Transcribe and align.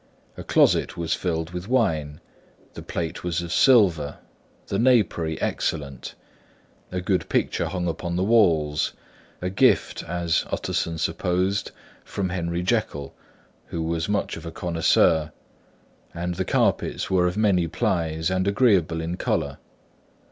A 0.35 0.43
closet 0.43 0.97
was 0.97 1.13
filled 1.13 1.51
with 1.51 1.67
wine; 1.67 2.21
the 2.73 2.81
plate 2.81 3.23
was 3.23 3.43
of 3.43 3.53
silver, 3.53 4.17
the 4.65 4.79
napery 4.79 5.39
elegant; 5.39 6.15
a 6.91 6.99
good 7.01 7.29
picture 7.29 7.67
hung 7.67 7.87
upon 7.87 8.15
the 8.15 8.23
walls, 8.23 8.93
a 9.43 9.51
gift 9.51 10.01
(as 10.05 10.43
Utterson 10.51 10.97
supposed) 10.97 11.69
from 12.03 12.29
Henry 12.29 12.63
Jekyll, 12.63 13.13
who 13.67 13.83
was 13.83 14.09
much 14.09 14.35
of 14.37 14.43
a 14.43 14.49
connoisseur; 14.51 15.31
and 16.15 16.33
the 16.33 16.45
carpets 16.45 17.11
were 17.11 17.27
of 17.27 17.37
many 17.37 17.67
plies 17.67 18.31
and 18.31 18.47
agreeable 18.47 19.01
in 19.01 19.17
colour. 19.17 19.59